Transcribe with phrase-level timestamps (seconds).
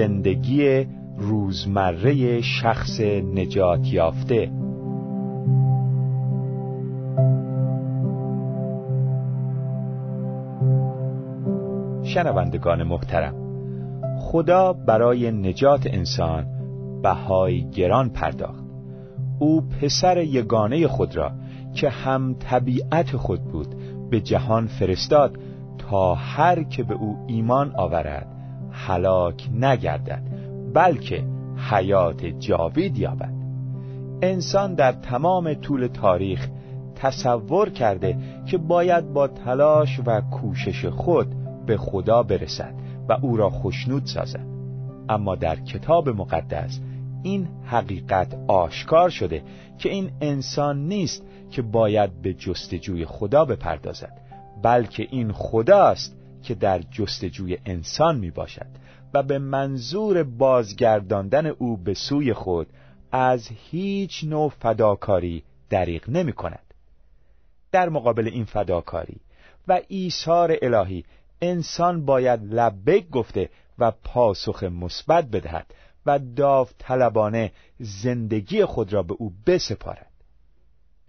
[0.00, 0.86] زندگی
[1.18, 3.00] روزمره شخص
[3.34, 4.50] نجات یافته.
[12.04, 13.34] شنوندگان محترم
[14.18, 16.46] خدا برای نجات انسان
[17.02, 18.64] بهای گران پرداخت.
[19.38, 21.32] او پسر یگانه خود را
[21.74, 23.74] که هم طبیعت خود بود
[24.10, 25.38] به جهان فرستاد
[25.78, 28.39] تا هر که به او ایمان آورد
[28.86, 30.22] هلاک نگردد
[30.74, 31.24] بلکه
[31.70, 33.32] حیات جاوید یابد.
[34.22, 36.48] انسان در تمام طول تاریخ
[36.94, 38.16] تصور کرده
[38.46, 41.26] که باید با تلاش و کوشش خود
[41.66, 42.74] به خدا برسد
[43.08, 44.46] و او را خشنود سازد.
[45.08, 46.80] اما در کتاب مقدس
[47.22, 49.42] این حقیقت آشکار شده
[49.78, 54.20] که این انسان نیست که باید به جستجوی خدا بپردازد
[54.62, 58.66] بلکه این خداست که در جستجوی انسان می باشد
[59.14, 62.66] و به منظور بازگرداندن او به سوی خود
[63.12, 66.74] از هیچ نوع فداکاری دریغ نمی کند.
[67.72, 69.20] در مقابل این فداکاری
[69.68, 71.04] و ایثار الهی
[71.42, 75.66] انسان باید لبک گفته و پاسخ مثبت بدهد
[76.06, 80.10] و داوطلبانه زندگی خود را به او بسپارد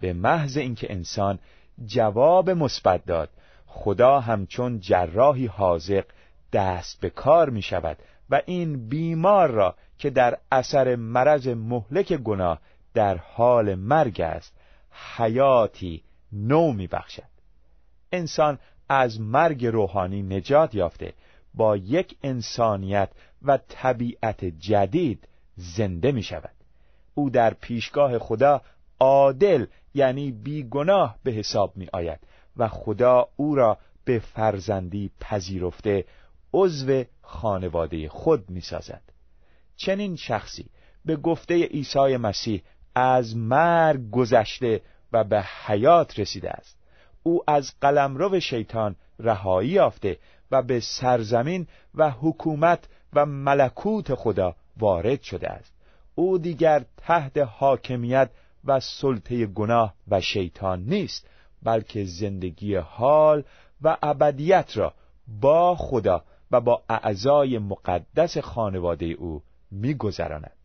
[0.00, 1.38] به محض اینکه انسان
[1.86, 3.30] جواب مثبت داد
[3.74, 6.04] خدا همچون جراحی حاضق
[6.52, 7.96] دست به کار می شود
[8.30, 12.58] و این بیمار را که در اثر مرض مهلک گناه
[12.94, 14.52] در حال مرگ است
[15.16, 17.32] حیاتی نو می بخشد.
[18.12, 21.12] انسان از مرگ روحانی نجات یافته
[21.54, 23.10] با یک انسانیت
[23.42, 26.54] و طبیعت جدید زنده می شود
[27.14, 28.62] او در پیشگاه خدا
[29.00, 32.20] عادل یعنی بیگناه به حساب می آید
[32.56, 36.04] و خدا او را به فرزندی پذیرفته
[36.54, 39.02] عضو خانواده خود می سازد.
[39.76, 40.66] چنین شخصی
[41.04, 42.62] به گفته عیسی مسیح
[42.94, 44.80] از مرگ گذشته
[45.12, 46.78] و به حیات رسیده است.
[47.22, 50.18] او از قلمرو شیطان رهایی یافته
[50.50, 55.72] و به سرزمین و حکومت و ملکوت خدا وارد شده است.
[56.14, 58.30] او دیگر تحت حاکمیت
[58.64, 61.26] و سلطه گناه و شیطان نیست.
[61.62, 63.44] بلکه زندگی حال
[63.82, 64.94] و ابدیت را
[65.40, 70.56] با خدا و با اعضای مقدس خانواده او میگذراند.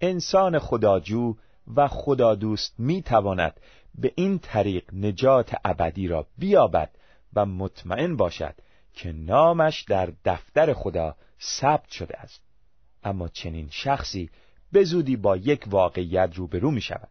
[0.00, 1.34] انسان خداجو
[1.76, 3.60] و خدا دوست می تواند
[3.94, 6.90] به این طریق نجات ابدی را بیابد
[7.34, 8.54] و مطمئن باشد
[8.94, 12.40] که نامش در دفتر خدا ثبت شده است.
[13.04, 14.30] اما چنین شخصی
[14.72, 17.08] به زودی با یک واقعیت روبرو می شود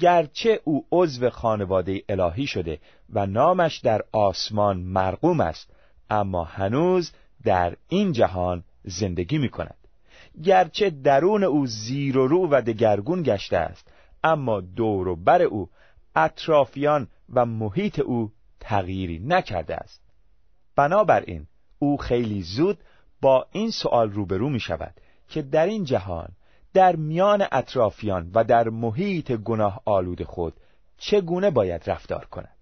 [0.00, 2.78] گرچه او عضو خانواده الهی شده
[3.12, 5.70] و نامش در آسمان مرقوم است
[6.10, 7.12] اما هنوز
[7.44, 9.76] در این جهان زندگی می کند
[10.42, 13.88] گرچه درون او زیر و رو و دگرگون گشته است
[14.24, 15.70] اما دور و بر او
[16.16, 20.00] اطرافیان و محیط او تغییری نکرده است.
[20.76, 21.46] بنابراین
[21.78, 22.78] او خیلی زود
[23.20, 24.94] با این سوال روبرو می شود
[25.28, 26.28] که در این جهان
[26.74, 30.54] در میان اطرافیان و در محیط گناه آلود خود
[30.98, 32.56] چگونه باید رفتار کند؟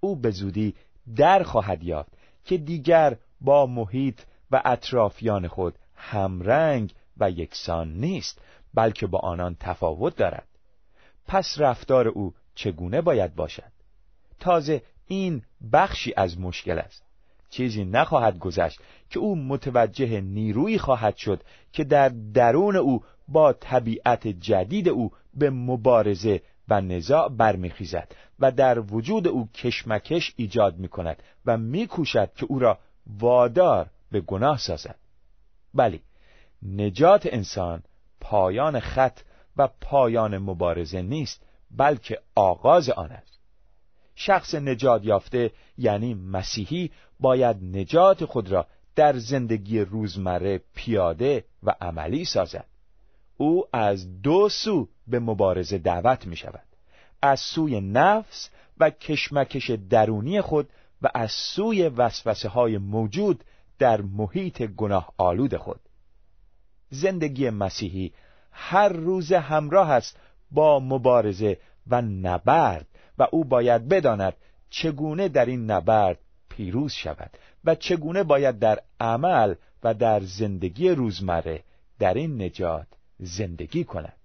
[0.00, 0.74] او به زودی
[1.16, 2.12] در خواهد یافت
[2.44, 4.20] که دیگر با محیط
[4.50, 8.40] و اطرافیان خود همرنگ و یکسان نیست
[8.74, 10.48] بلکه با آنان تفاوت دارد.
[11.26, 13.72] پس رفتار او چگونه باید باشد؟
[14.38, 15.42] تازه این
[15.72, 17.09] بخشی از مشکل است.
[17.50, 18.80] چیزی نخواهد گذشت
[19.10, 25.50] که او متوجه نیرویی خواهد شد که در درون او با طبیعت جدید او به
[25.50, 32.46] مبارزه و نزاع برمیخیزد و در وجود او کشمکش ایجاد می کند و میکوشد که
[32.48, 34.96] او را وادار به گناه سازد.
[35.74, 36.00] بلی
[36.62, 37.82] نجات انسان
[38.20, 39.20] پایان خط
[39.56, 43.29] و پایان مبارزه نیست بلکه آغاز آن است.
[44.20, 46.90] شخص نجات یافته یعنی مسیحی
[47.20, 48.66] باید نجات خود را
[48.96, 52.66] در زندگی روزمره پیاده و عملی سازد.
[53.36, 56.64] او از دو سو به مبارزه دعوت می شود
[57.22, 60.68] از سوی نفس و کشمکش درونی خود
[61.02, 63.44] و از سوی وسوسه های موجود
[63.78, 65.80] در محیط گناه آلود خود.
[66.90, 68.12] زندگی مسیحی
[68.52, 70.16] هر روز همراه است
[70.50, 72.89] با مبارزه و نبرد
[73.20, 74.34] و او باید بداند
[74.70, 76.18] چگونه در این نبرد
[76.48, 77.30] پیروز شود
[77.64, 81.64] و چگونه باید در عمل و در زندگی روزمره
[81.98, 82.86] در این نجات
[83.18, 84.16] زندگی کند.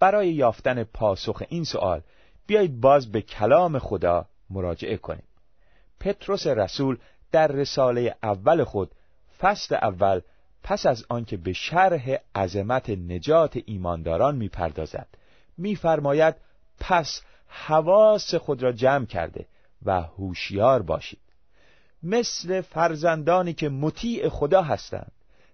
[0.00, 2.00] برای یافتن پاسخ این سوال
[2.46, 5.26] بیایید باز به کلام خدا مراجعه کنیم.
[6.00, 6.98] پتروس رسول
[7.32, 8.90] در رساله اول خود
[9.38, 10.20] فصل اول
[10.62, 15.08] پس از آنکه به شرح عظمت نجات ایمانداران می‌پردازد
[15.58, 16.34] میفرماید
[16.80, 19.46] پس حواس خود را جمع کرده
[19.84, 21.20] و هوشیار باشید.
[22.02, 25.12] مثل فرزندانی که مطیع خدا هستند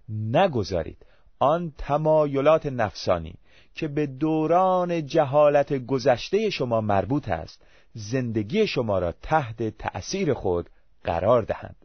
[0.09, 1.05] نگذارید
[1.39, 3.35] آن تمایلات نفسانی
[3.75, 7.61] که به دوران جهالت گذشته شما مربوط است
[7.93, 10.69] زندگی شما را تحت تأثیر خود
[11.03, 11.75] قرار دهند.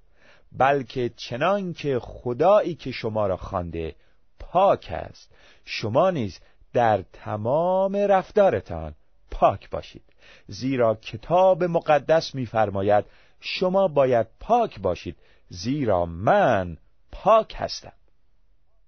[0.53, 3.95] بلکه چنان که خدایی که شما را خوانده
[4.39, 5.33] پاک است
[5.65, 6.41] شما نیز
[6.73, 8.95] در تمام رفتارتان
[9.39, 10.03] پاک باشید.
[10.47, 13.05] زیرا کتاب مقدس می‌فرماید
[13.41, 15.17] شما باید پاک باشید
[15.49, 16.77] زیرا من
[17.13, 17.93] پاک هستم.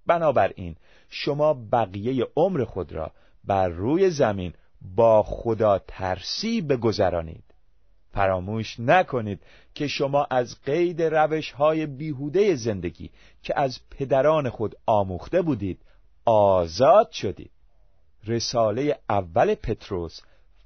[0.06, 0.76] بنابراین
[1.08, 3.12] شما بقیه عمر خود را
[3.44, 4.52] بر روی زمین
[4.96, 7.44] با خدا ترسی بگذرانید.
[8.12, 9.42] فراموش نکنید
[9.74, 13.10] که شما از قید روش های بیهوده زندگی
[13.42, 15.80] که از پدران خود آموخته بودید
[16.24, 17.50] آزاد شدید.
[18.26, 20.20] رساله اول پتروس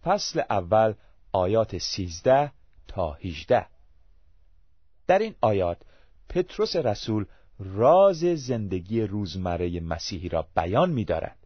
[0.04, 0.94] فصل اول
[1.32, 2.52] آیات سیزده
[2.88, 3.66] تا هیجده
[5.06, 5.78] در این آیات
[6.28, 7.24] پتروس رسول
[7.58, 11.36] راز زندگی روزمره مسیحی را بیان می دارد.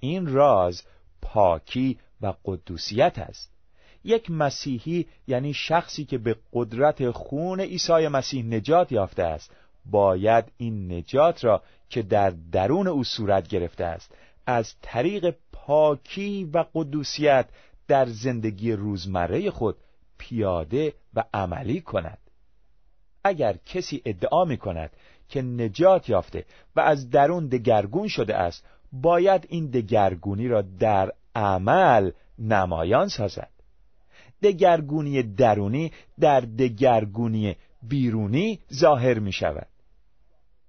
[0.00, 0.82] این راز
[1.22, 3.52] پاکی و قدوسیت است
[4.04, 9.50] یک مسیحی یعنی شخصی که به قدرت خون عیسی مسیح نجات یافته است
[9.86, 14.14] باید این نجات را که در درون او صورت گرفته است
[14.46, 17.48] از طریق پاکی و قدوسیت
[17.90, 19.76] در زندگی روزمره خود
[20.18, 22.18] پیاده و عملی کند.
[23.24, 24.90] اگر کسی ادعا می کند
[25.28, 26.44] که نجات یافته
[26.76, 33.50] و از درون دگرگون شده است باید این دگرگونی را در عمل نمایان سازد.
[34.42, 39.68] دگرگونی درونی در دگرگونی بیرونی ظاهر می شود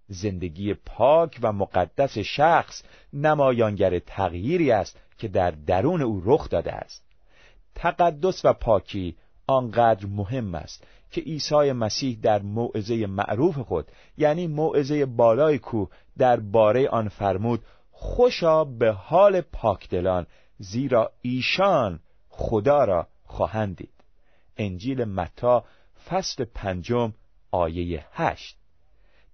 [0.07, 2.83] زندگی پاک و مقدس شخص
[3.13, 7.10] نمایانگر تغییری است که در درون او رخ داده است.
[7.75, 15.05] تقدس و پاکی آنقدر مهم است که عیسی مسیح در موعظه معروف خود یعنی موعظه
[15.05, 20.27] بالای کوه در باره آن فرمود خوشا به حال پاکدلان
[20.57, 24.03] زیرا ایشان خدا را خواهند دید.
[24.57, 25.65] انجیل متا
[26.09, 27.13] فصل پنجم
[27.51, 28.57] آیه هشت.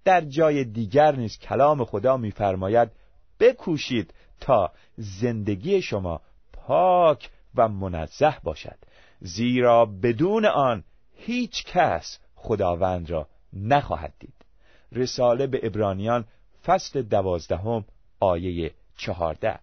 [0.06, 2.92] در جای دیگر نیز کلام خدا می‌فرماید
[3.40, 6.22] بکوشید تا زندگی شما
[6.54, 8.77] پاک و منزه باشد.
[9.19, 10.83] زیرا بدون آن
[11.15, 14.33] هیچ کس خداوند را نخواهد دید.
[14.92, 16.25] رساله به ابرانیان
[16.65, 17.86] فصل دوازدهم
[18.19, 19.59] آیه چهارده.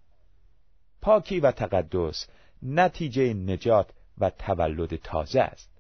[1.02, 2.26] پاکی و تقدس
[2.62, 5.70] نتیجه نجات و تولد تازه است.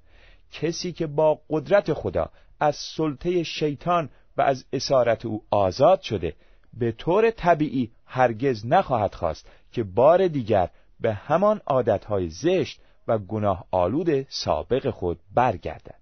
[0.52, 2.30] کسی که با قدرت خدا
[2.60, 6.36] از سلطه شیطان و از اسارت او آزاد شده
[6.72, 10.70] به طور طبیعی هرگز نخواهد خواست که بار دیگر
[11.04, 16.00] به همان عادتهای زشت و گناه آلود سابق خود برگردد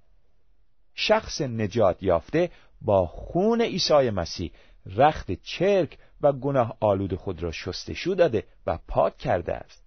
[0.95, 2.51] شخص نجات یافته
[2.81, 4.53] با خون عیسی مسیح
[4.87, 9.85] رخت چرک و گناه آلود خود را شستشو داده و پاک کرده است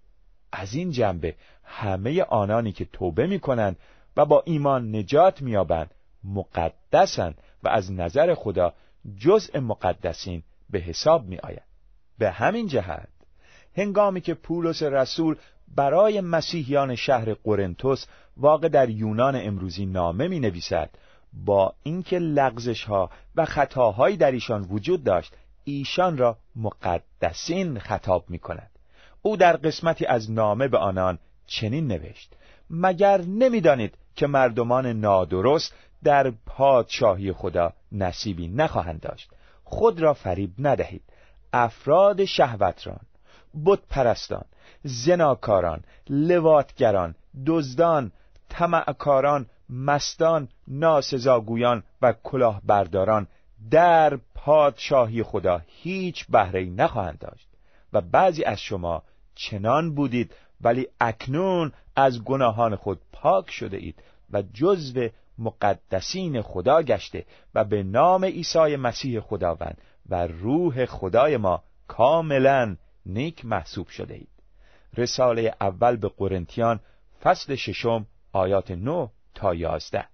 [0.51, 3.77] از این جنبه همه آنانی که توبه می کنند
[4.17, 5.93] و با ایمان نجات میابند
[6.23, 8.73] مقدسند و از نظر خدا
[9.17, 11.63] جزء مقدسین به حساب می آید.
[12.17, 13.14] به همین جهت
[13.77, 15.35] هنگامی که پولس رسول
[15.75, 18.05] برای مسیحیان شهر قرنتوس
[18.37, 20.89] واقع در یونان امروزی نامه می نویسد
[21.33, 28.39] با اینکه لغزش ها و خطاهایی در ایشان وجود داشت ایشان را مقدسین خطاب می
[28.39, 28.69] کند
[29.21, 32.33] او در قسمتی از نامه به آنان چنین نوشت
[32.69, 39.29] مگر نمی‌دانید که مردمان نادرست در پادشاهی خدا نصیبی نخواهند داشت؟
[39.63, 41.01] خود را فریب ندهید.
[41.53, 42.99] افراد شهوتران
[43.65, 44.45] بت پرستان
[44.83, 48.11] زناکاران لواتگران دزدان
[48.49, 53.27] طمعکاران مستان ناسزاگویان و کلاهبرداران
[53.71, 57.47] در پادشاهی خدا هیچ بهره نخواهند داشت
[57.93, 59.03] و بعضی از شما
[59.35, 65.07] چنان بودید ولی اکنون از گناهان خود پاک شده اید و جزو
[65.37, 69.77] مقدسین خدا گشته و به نام عیسی مسیح خداوند
[70.09, 74.29] و روح خدای ما کاملا نیک محسوب شده اید.
[74.97, 76.79] رساله اول به قرنتیان
[77.21, 80.05] فصل ششم آیات نو تا یازده.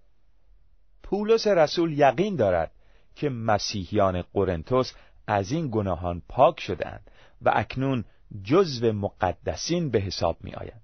[1.03, 2.71] پولس رسول یقین دارد
[3.15, 4.93] که مسیحیان قرنتوس
[5.27, 8.05] از این گناهان پاک شدند و اکنون
[8.43, 10.81] جزو مقدسین به حساب می آیند.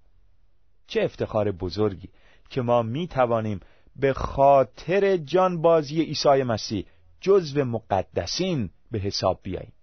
[0.88, 2.10] چه افتخار بزرگی
[2.50, 3.60] که ما می توانیم
[3.96, 6.86] به خاطر جانبازی عیسی مسیح
[7.22, 9.74] جزو مقدسین به حساب بیاییم.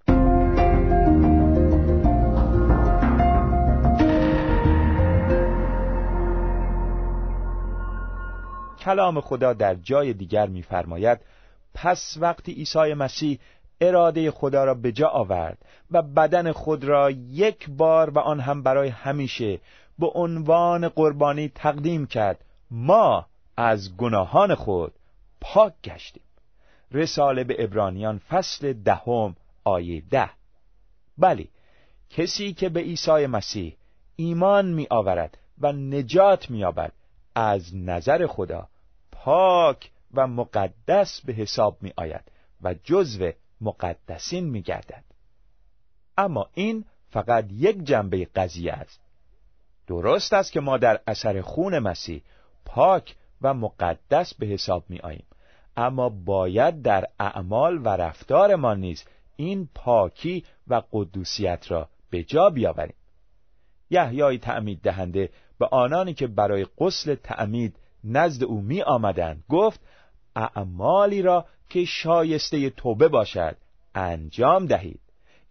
[8.85, 11.19] کلام خدا در جای دیگر می‌فرماید
[11.75, 13.39] پس وقتی عیسی مسیح
[13.81, 15.59] اراده خدا را به جا آورد
[15.91, 19.61] و بدن خود را یک بار و آن هم برای همیشه
[19.99, 23.27] به عنوان قربانی تقدیم کرد ما
[23.57, 24.93] از گناهان خود
[25.41, 26.23] پاک گشتیم.
[26.93, 30.31] رساله به ابرانیان فصل دهم آیه ده.
[31.19, 31.49] بلی
[32.11, 33.77] کسی که به عیسی مسیح
[34.17, 36.65] ایمان می آورد و نجات می
[37.35, 38.69] از نظر خدا
[39.25, 45.05] پاک و مقدس به حساب می آید و جزو مقدسین می گردد.
[46.17, 49.01] اما این فقط یک جنبه قضیه است.
[49.87, 52.23] درست است که ما در اثر خون مسیح
[52.65, 55.27] پاک و مقدس به حساب می آییم.
[55.77, 59.05] اما باید در اعمال و رفتار ما نیز
[59.37, 62.97] این پاکی و قدوسیت را به جا بیاوریم.
[63.91, 69.45] یحیای تعمید دهنده به آنانی که برای قسل تعمید نزد او می آمدند.
[69.49, 69.81] گفت
[70.37, 73.57] اعمالی را که شایسته توبه باشد
[73.95, 75.01] انجام دهید.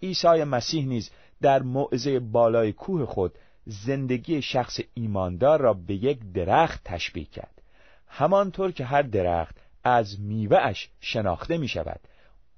[0.01, 1.09] عیسی مسیح نیز
[1.41, 3.33] در موعظه بالای کوه خود
[3.65, 7.61] زندگی شخص ایماندار را به یک درخت تشبیه کرد.
[8.07, 11.99] همانطور که هر درخت از میوهش شناخته می شود.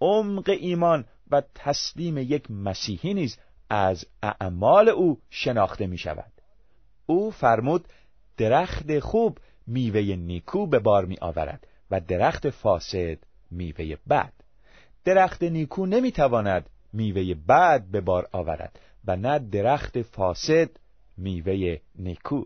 [0.01, 3.37] عمق ایمان و تسلیم یک مسیحی نیز
[3.69, 6.31] از اعمال او شناخته می شود.
[7.05, 7.87] او فرمود
[8.37, 13.17] درخت خوب میوه نیکو به بار می آورد و درخت فاسد
[13.51, 14.33] میوه بد.
[15.03, 20.69] درخت نیکو نمی تواند میوه بد به بار آورد و نه درخت فاسد
[21.17, 22.43] میوه نیکو.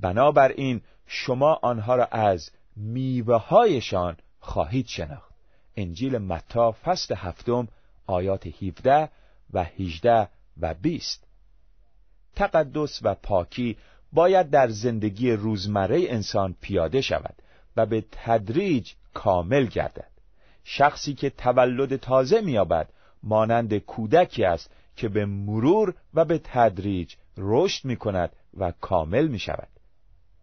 [0.00, 5.34] بنابراین شما آنها را از میوه هایشان خواهید شناخت.
[5.76, 7.68] انجیل متا فصل هفتم
[8.06, 9.08] آیات 17
[9.52, 10.28] و 18
[10.60, 11.24] و 20
[12.36, 13.76] تقدس و پاکی
[14.14, 17.34] باید در زندگی روزمره انسان پیاده شود
[17.76, 20.10] و به تدریج کامل گردد
[20.64, 22.88] شخصی که تولد تازه مییابد
[23.22, 29.38] مانند کودکی است که به مرور و به تدریج رشد می کند و کامل می
[29.38, 29.68] شود.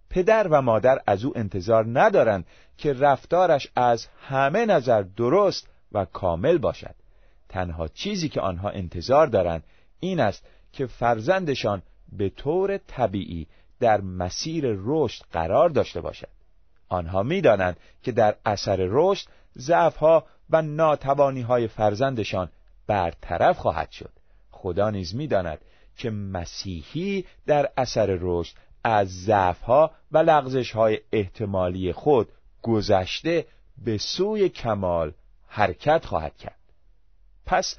[0.09, 2.45] پدر و مادر از او انتظار ندارند
[2.77, 6.95] که رفتارش از همه نظر درست و کامل باشد.
[7.49, 9.63] تنها چیزی که آنها انتظار دارند
[9.99, 13.47] این است که فرزندشان به طور طبیعی
[13.81, 16.27] در مسیر رشد قرار داشته باشد.
[16.89, 22.50] آنها می‌دانند که در اثر رشد ضعفها و ناتوانی های فرزندشان
[22.88, 24.11] برطرف خواهد شد.
[24.51, 25.59] خدا نیز می‌داند
[25.97, 32.29] که مسیحی در اثر رشد از ضعفها و لغزش های احتمالی خود
[32.61, 33.45] گذشته
[33.85, 35.13] به سوی کمال
[35.47, 36.59] حرکت خواهد کرد.
[37.45, 37.77] پس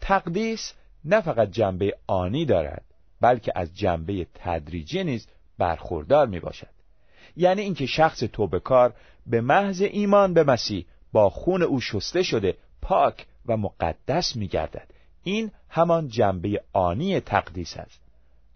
[0.00, 2.84] تقدیس نه فقط جنبه آنی دارد
[3.20, 5.26] بلکه از جنبه تدریجی نیز
[5.58, 6.68] برخوردار می باشد
[7.36, 8.94] یعنی اینکه شخص توبکار
[9.26, 14.90] به محض ایمان به مسیح با خون او شسته شده پاک و مقدس می گردد
[15.22, 18.00] این همان جنبه آنی تقدیس است.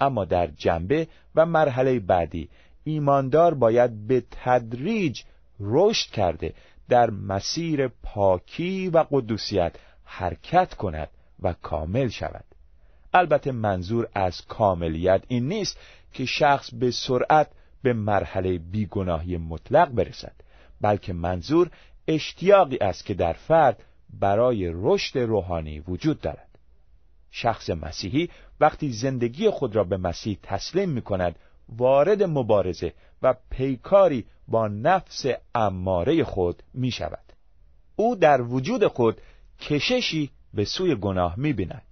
[0.01, 2.49] اما در جنبه و مرحله بعدی
[2.85, 5.23] ایماندار باید به تدریج
[5.61, 6.55] رشد کرده
[6.89, 9.73] در مسیر پاکی و قدوسیت
[10.05, 11.09] حرکت کند
[11.43, 12.45] و کامل شود.
[13.15, 15.79] البته منظور از کاملیت این نیست
[16.13, 17.51] که شخص به سرعت
[17.83, 20.35] به مرحله بیگناهی مطلق برسد
[20.81, 21.71] بلکه منظور
[22.09, 26.49] اشتیاقی است که در فرد برای رشد روحانی وجود دارد.
[27.31, 31.37] شخص مسیحی وقتی زندگی خود را به مسیح تسلیم می کند
[31.69, 37.33] وارد مبارزه و پیکاری با نفس اماره خود می شود
[37.97, 39.21] او در وجود خود
[39.61, 41.88] کششی به سوی گناه می بیند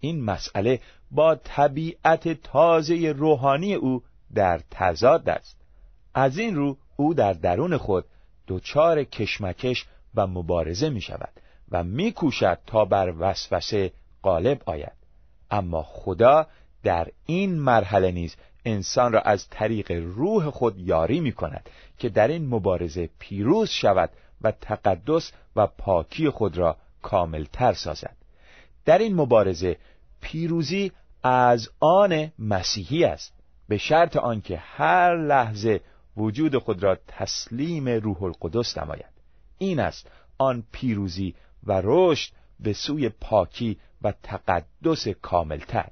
[0.00, 4.02] این مسئله با طبیعت تازه روحانی او
[4.34, 5.56] در تضاد است.
[6.14, 8.04] از این رو او در درون خود
[8.48, 11.32] دچار کشمکش و مبارزه می شود
[11.70, 14.92] و می کوشد تا بر وسوسه غالب آید.
[15.50, 16.46] اما خدا
[16.82, 22.28] در این مرحله نیز انسان را از طریق روح خود یاری می کند که در
[22.28, 24.10] این مبارزه پیروز شود
[24.42, 28.16] و تقدس و پاکی خود را کاملتر سازد.
[28.86, 29.76] در این مبارزه
[30.20, 33.32] پیروزی از آن مسیحی است.
[33.68, 35.80] به شرط آنکه هر لحظه
[36.16, 39.16] وجود خود را تسلیم روح القدس نماید.
[39.58, 45.88] این است آن پیروزی و رشد به سوی پاکی و تقدس کاملتر.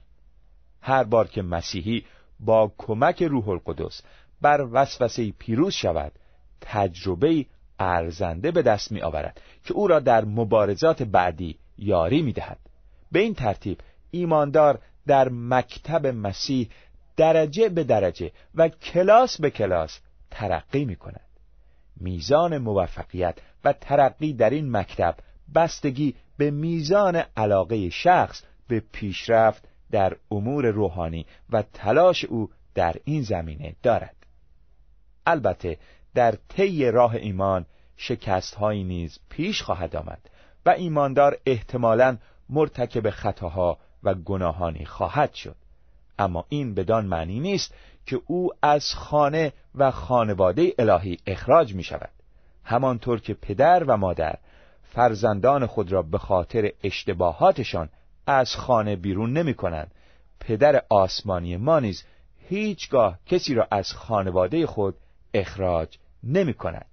[0.81, 2.05] هر بار که مسیحی
[2.41, 4.03] با کمک روح القدس
[4.41, 6.13] بر وسوسه پیروز شود
[6.61, 7.47] تجربه
[7.79, 12.59] ارزنده به دست می آورد که او را در مبارزات بعدی یاری می دهد.
[13.15, 13.79] به این ترتیب
[14.11, 16.69] ایماندار در مکتب مسیح
[17.17, 21.29] درجه به درجه و کلاس به کلاس ترقی می کند.
[21.97, 25.15] میزان موفقیت و ترقی در این مکتب
[25.55, 33.23] بستگی به میزان علاقه شخص به پیشرفت در امور روحانی و تلاش او در این
[33.23, 34.17] زمینه دارد
[35.27, 35.79] البته
[36.15, 37.67] در طی راه ایمان
[37.97, 40.31] شکست هایی نیز پیش خواهد آمد
[40.67, 42.19] و ایماندار احتمالا
[42.49, 45.57] مرتکب خطاها و گناهانی خواهد شد.
[46.19, 47.75] اما این بدان معنی نیست
[48.07, 52.11] که او از خانه و خانواده الهی اخراج می شود
[52.65, 54.35] همانطور که پدر و مادر
[54.83, 57.89] فرزندان خود را به خاطر اشتباهاتشان
[58.27, 59.95] از خانه بیرون نمی کنند
[60.41, 62.05] پدر آسمانی ما نیز
[62.49, 64.97] هیچگاه کسی را از خانواده خود
[65.35, 66.87] اخراج نمی کند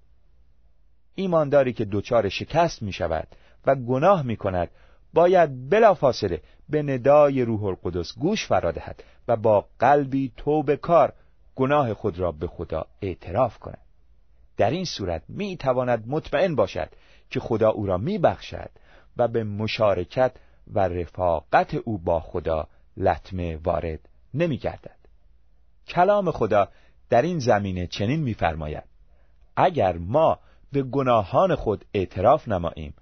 [1.15, 3.27] ایمانداری که دچار شکست می شود
[3.65, 4.69] و گناه می کند
[5.13, 11.13] باید بلافاصله به ندای روح القدس گوش فرا دهد و با قلبی توبه کار
[11.55, 13.81] گناه خود را به خدا اعتراف کند
[14.57, 16.89] در این صورت می تواند مطمئن باشد
[17.29, 18.69] که خدا او را می بخشد
[19.17, 20.31] و به مشارکت
[20.73, 23.99] و رفاقت او با خدا لطمه وارد
[24.33, 24.95] نمی گردد.
[25.87, 26.67] کلام خدا
[27.09, 28.83] در این زمینه چنین می‌فرماید
[29.55, 30.39] اگر ما
[30.71, 32.93] به گناهان خود اعتراف نماییم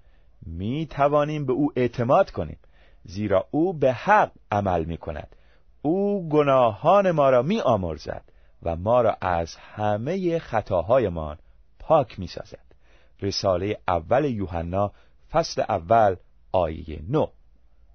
[0.46, 2.58] می توانیم به او اعتماد کنیم
[3.04, 5.36] زیرا او به حق عمل می کند
[5.82, 8.24] او گناهان ما را می آمرزد
[8.62, 11.38] و ما را از همه خطاهایمان
[11.78, 12.74] پاک می سازد
[13.22, 14.92] رساله اول یوحنا
[15.30, 16.16] فصل اول
[16.52, 17.26] آیه نو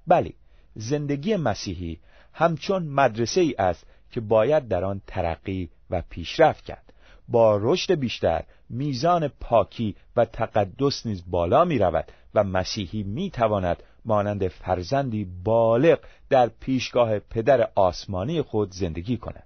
[0.07, 0.35] بلی
[0.75, 1.99] زندگی مسیحی
[2.33, 6.84] همچون مدرسه ای است که باید در آن ترقی و پیشرفت کرد.
[7.27, 13.83] با رشد بیشتر میزان پاکی و تقدس نیز بالا می رود و مسیحی می تواند
[14.05, 19.43] مانند فرزندی بالغ در پیشگاه پدر آسمانی خود زندگی کند.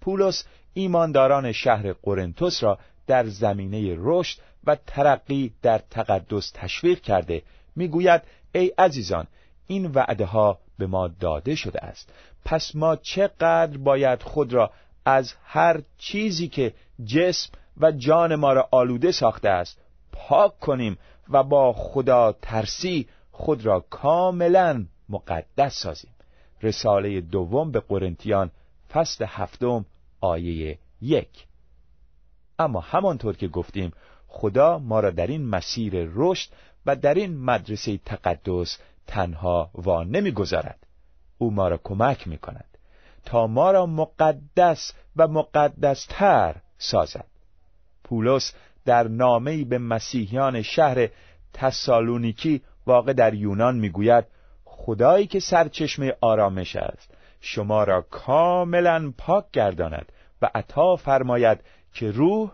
[0.00, 7.42] پولس ایمانداران شهر قرنتس را در زمینه رشد و ترقی در تقدس تشویق کرده.
[7.76, 8.22] می‌گوید
[8.54, 9.26] ای عزیزان
[9.66, 12.12] این وعده ها به ما داده شده است.
[12.44, 14.70] پس ما چقدر باید خود را
[15.04, 16.72] از هر چیزی که
[17.04, 19.78] جسم و جان ما را آلوده ساخته است.
[20.12, 26.10] پاک کنیم و با خدا ترسی خود را کاملا مقدس سازیم.
[26.62, 28.50] رساله دوم به قرنتیان
[28.92, 29.84] فصل هفتم
[30.20, 31.46] آیه یک.
[32.58, 33.92] اما همانطور که گفتیم
[34.28, 36.50] خدا ما را در این مسیر رشد
[36.86, 40.86] و در این مدرسه تقدس تنها وا نمی‌گذارد.
[41.38, 42.64] او ما را کمک می کند
[43.24, 47.26] تا ما را مقدس و مقدستر سازد.
[48.04, 48.52] پولس
[48.84, 51.08] در نامه‌ای به مسیحیان شهر
[51.52, 54.24] تسالونیکی واقع در یونان می‌گوید
[54.64, 60.12] خدایی که سرچشمه آرامش است شما را کاملا پاک گرداند
[60.42, 61.60] و عطا فرماید
[61.94, 62.50] که روح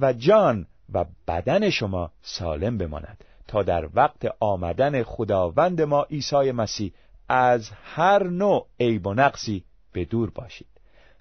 [0.00, 6.92] و جان و بدن شما سالم بماند تا در وقت آمدن خداوند ما عیسی مسیح
[7.28, 10.71] از هر نوع عیب و نقصی به دور باشید.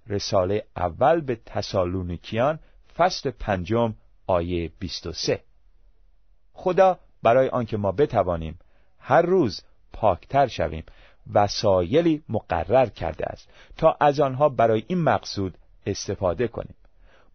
[0.08, 2.60] رساله اول به تسالونیکیان
[2.98, 3.94] فصل پنجم
[4.28, 5.44] آیه 23
[6.54, 8.60] خدا برای آنکه ما بتوانیم
[9.00, 9.62] هر روز
[9.94, 10.84] پاکتر شویم
[11.34, 16.76] وسایلی مقرر کرده است تا از آنها برای این مقصود استفاده کنیم.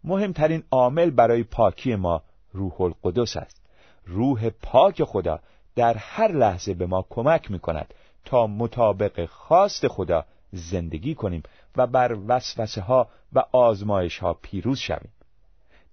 [0.03, 3.61] مهمترین عامل برای پاکی ما روح القدس است.
[4.05, 5.39] روح پاک خدا
[5.75, 7.93] در هر لحظه به ما کمک می کند
[8.25, 11.43] تا مطابق خواست خدا زندگی کنیم
[11.77, 15.11] و بر وسوسه ها و آزمایش ها پیروز شویم.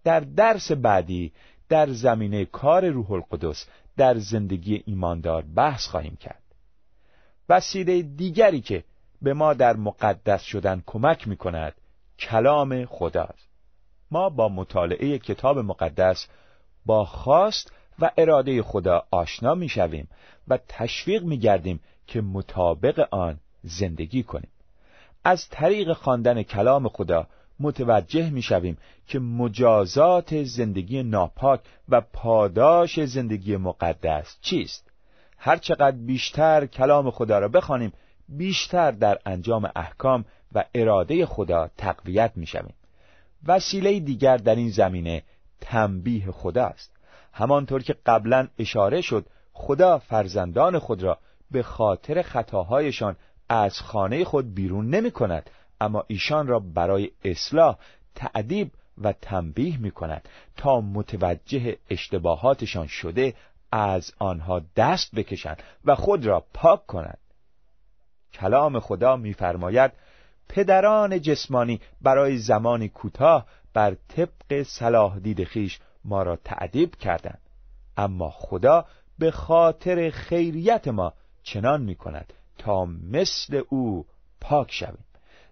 [0.05, 1.33] در درس بعدی
[1.69, 3.67] در زمینه کار روح القدس
[3.97, 6.43] در زندگی ایماندار بحث خواهیم کرد.
[7.49, 8.85] وسیله دیگری که
[9.23, 11.75] به ما در مقدس شدن کمک می کند
[12.19, 13.49] کلام خداست.
[14.11, 16.29] ما با مطالعه کتاب مقدس
[16.87, 20.09] با خواست و اراده خدا آشنا می شویم
[20.49, 24.51] و تشویق می گردیم که مطابق آن زندگی کنیم.
[25.25, 27.27] از طریق خواندن کلام خدا
[27.61, 34.91] متوجه می شویم که مجازات زندگی ناپاک و پاداش زندگی مقدس چیست؟
[35.39, 37.93] هرچقدر بیشتر کلام خدا را بخوانیم
[38.29, 42.75] بیشتر در انجام احکام و اراده خدا تقویت می شویم
[43.47, 45.23] وسیله دیگر در این زمینه
[45.61, 46.97] تنبیه خدا است
[47.33, 51.19] همانطور که قبلا اشاره شد خدا فرزندان خود را
[51.51, 53.17] به خاطر خطاهایشان
[53.49, 57.79] از خانه خود بیرون نمی کند اما ایشان را برای اصلاح
[58.15, 63.35] تعدیب و تنبیه می کند تا متوجه اشتباهاتشان شده
[63.73, 67.19] از آنها دست بکشند و خود را پاک کنند.
[68.33, 69.93] کلام خدا می‌فرماید
[70.49, 77.41] پدران جسمانی برای زمانی کوتاه بر طبق صلاح دید خیش ما را تعدیب کردند
[77.97, 78.85] اما خدا
[79.19, 84.07] به خاطر خیریت ما چنان می کند تا مثل او
[84.41, 85.05] پاک شویم.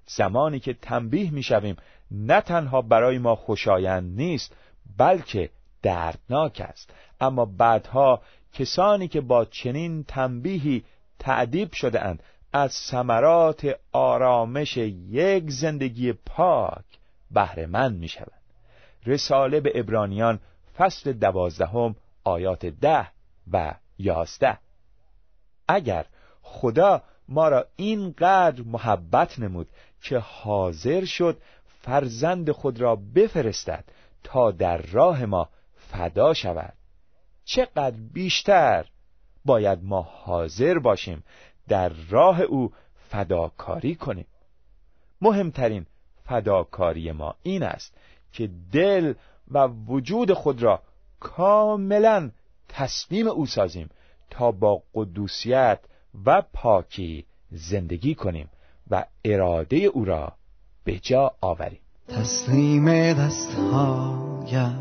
[0.06, 1.76] زمانی که تنبیه می شویم
[2.10, 4.56] نه تنها برای ما خوشایند نیست
[4.98, 5.50] بلکه
[5.82, 6.90] دردناک است.
[7.20, 10.84] اما بعدها کسانی که با چنین تنبیهی
[11.18, 16.84] تعدیب شده اند از ثمرات آرامش یک زندگی پاک
[17.30, 18.42] بهرهمند می شوند.
[19.06, 20.40] رساله به ابرانیان
[20.78, 23.06] فصل دوازدهم آیات ده
[23.52, 24.58] و یازده.
[25.68, 26.06] اگر
[26.42, 29.68] خدا ما را اینقدر محبت نمود
[30.02, 31.38] که حاضر شد
[31.82, 33.84] فرزند خود را بفرستد
[34.24, 36.72] تا در راه ما فدا شود.
[37.44, 38.86] چقدر بیشتر
[39.44, 41.24] باید ما حاضر باشیم
[41.68, 42.72] در راه او
[43.10, 44.26] فداکاری کنیم.
[45.20, 45.86] مهمترین
[46.24, 47.94] فداکاری ما این است
[48.32, 49.14] که دل
[49.50, 50.82] و وجود خود را
[51.20, 52.30] کاملا
[52.68, 53.90] تسلیم او سازیم
[54.30, 55.80] تا با قدوسیت
[56.26, 58.48] و پاکی زندگی کنیم
[58.90, 60.32] و اراده او را
[60.84, 61.80] به جا آوریم.
[62.08, 64.72] تسلیم دستهایت.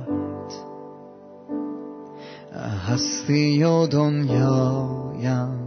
[2.88, 5.62] هستی و دنیایم.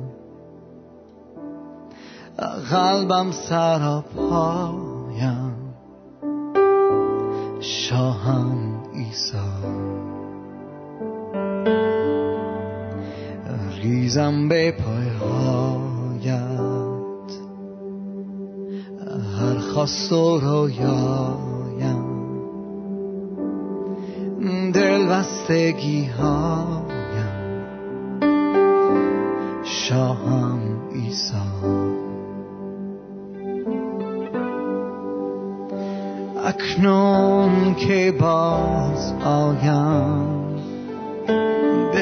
[2.71, 4.85] قلبم سراپایم
[7.61, 10.14] شاهم ایسا
[13.85, 16.25] ریزم به پایهایت
[19.39, 22.05] هر خواست و رویایم.
[24.73, 26.85] دل بستگی هایم.
[29.65, 30.61] شاهم
[30.93, 31.37] ایسا
[36.45, 40.34] اکنون که باز آیم.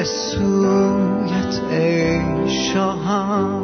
[0.03, 3.63] سویت ای شاهم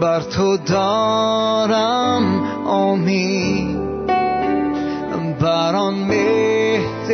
[0.00, 3.82] بر تو دارم امید.
[5.40, 7.10] بر آن مهد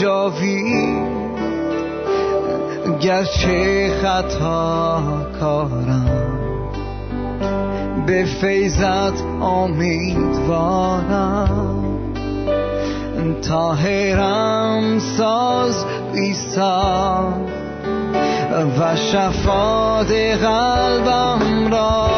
[0.00, 0.96] جاوی
[3.00, 5.02] گرچه خطا
[5.40, 6.38] کارم.
[8.06, 10.80] به فیضت امیدوارم.
[13.48, 15.84] تاهرم ساز
[16.14, 17.34] ایسا
[18.78, 22.10] و شفاد قلبم را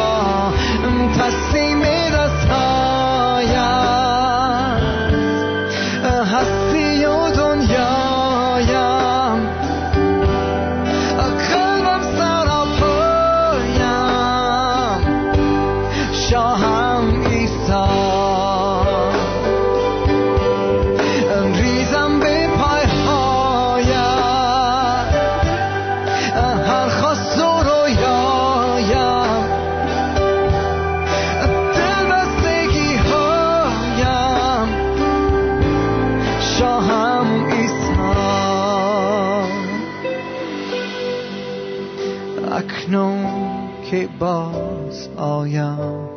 [45.33, 46.09] آیم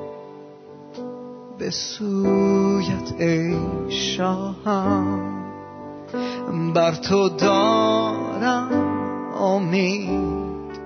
[1.59, 3.57] به سویت ای
[3.90, 5.33] شاهم
[6.74, 8.70] بر تو دارم
[9.40, 10.81] امید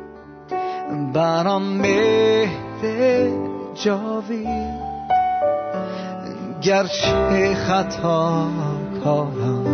[1.14, 3.30] برام مهد
[3.74, 4.80] جاوید.
[6.62, 8.46] گرچه خطا
[9.04, 9.64] کارم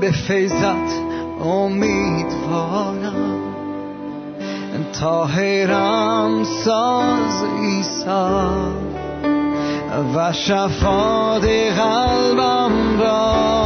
[0.00, 0.92] به فیضت
[1.44, 3.39] امیدوارم.
[5.00, 8.50] تاهرم ساز ایسا
[10.14, 13.59] و شفاد قلبم را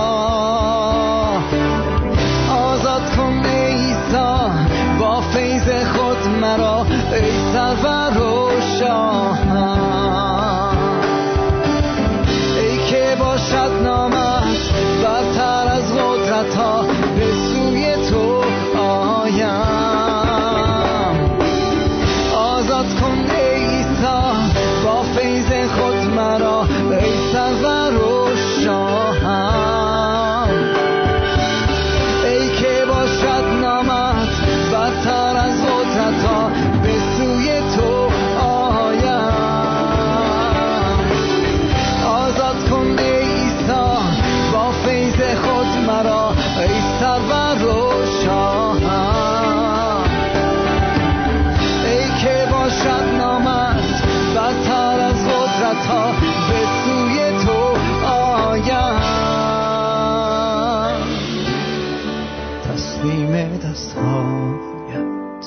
[64.34, 65.46] هایت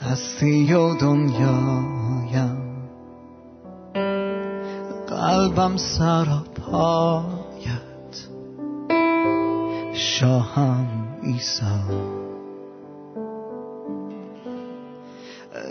[0.00, 2.64] هستی و دنیایم.
[5.08, 7.44] قلبم سراپایت.
[9.94, 10.86] شاهم
[11.22, 11.80] ایسا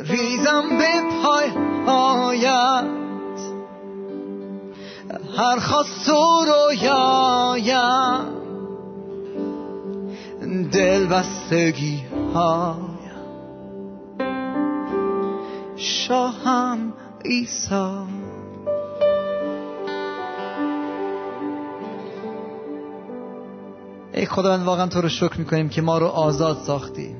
[0.04, 1.50] ریزم به پای
[1.88, 2.86] هایت
[5.38, 8.43] هر خواست و رویایم
[10.62, 12.04] دل بستگی
[15.76, 18.08] شاهم ایسا
[24.14, 27.16] ای خداوند واقعا تو رو شکر می‌کنیم که ما رو آزاد ساختی.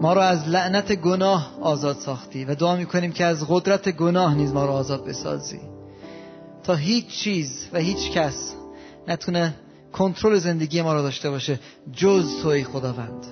[0.00, 4.52] ما رو از لعنت گناه آزاد ساختی و دعا می‌کنیم که از قدرت گناه نیز
[4.52, 5.60] ما رو آزاد بسازی.
[6.64, 8.54] تا هیچ چیز و هیچ کس
[9.08, 9.54] نتونه
[9.92, 11.60] کنترل زندگی ما رو داشته باشه
[11.92, 13.26] جز توی خداوند.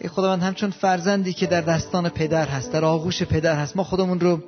[0.00, 4.20] ای خداوند همچون فرزندی که در دستان پدر هست در آغوش پدر هست ما خودمون
[4.20, 4.40] رو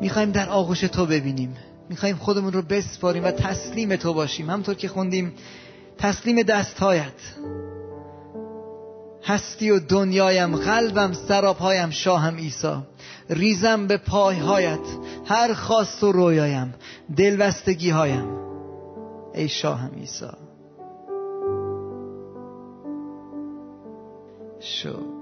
[0.00, 1.56] می‌خوایم در آغوش تو ببینیم.
[1.88, 4.50] می‌خوایم خودمون رو بسپاریم و تسلیم تو باشیم.
[4.50, 5.32] همطور که خوندیم
[5.98, 7.12] تسلیم دستهایت.
[9.28, 12.82] هستی و دنیایم قلبم سراپایم شاهم ایسا
[13.30, 14.86] ریزم به پایهایت
[15.26, 16.74] هر خواست و رویایم
[17.16, 18.28] دلبستگی هایم
[19.34, 20.34] ای شاهم ایسا
[24.60, 25.17] شو.